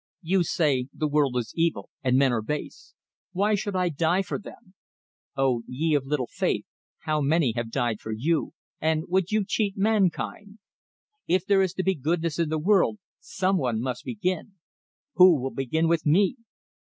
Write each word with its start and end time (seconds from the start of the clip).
"You 0.23 0.43
say: 0.43 0.87
The 0.91 1.07
world 1.07 1.37
is 1.37 1.53
evil, 1.55 1.91
and 2.03 2.17
men 2.17 2.31
are 2.33 2.41
base; 2.41 2.95
why 3.33 3.53
should 3.53 3.75
I 3.75 3.89
die 3.89 4.23
for 4.23 4.39
them? 4.39 4.73
Oh, 5.37 5.61
ye 5.67 5.93
of 5.93 6.07
little 6.07 6.25
faith, 6.25 6.65
how 7.01 7.21
many 7.21 7.51
have 7.55 7.69
died 7.69 7.99
for 8.01 8.11
you, 8.11 8.53
and 8.79 9.03
would 9.09 9.29
you 9.31 9.45
cheat 9.45 9.77
mankind? 9.77 10.57
If 11.27 11.45
there 11.45 11.61
is 11.61 11.75
to 11.75 11.83
be 11.83 11.93
goodness 11.93 12.39
in 12.39 12.49
the 12.49 12.57
world, 12.57 12.97
some 13.19 13.57
one 13.59 13.79
must 13.79 14.03
begin; 14.03 14.53
who 15.17 15.39
will 15.39 15.51
begin 15.53 15.87
with 15.87 16.03
me? 16.03 16.35